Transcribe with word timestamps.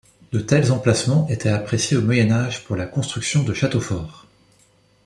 De 0.31 0.39
tels 0.39 0.71
emplacements 0.71 1.27
étaient 1.29 1.47
appréciés 1.49 1.95
au 1.95 2.01
Moyen 2.01 2.31
Âge 2.31 2.63
pour 2.63 2.75
la 2.75 2.87
construction 2.87 3.43
de 3.43 3.53
châteaux 3.53 3.79
forts. 3.81 4.25